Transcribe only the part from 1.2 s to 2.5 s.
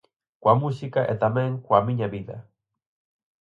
tamén coa miña vida.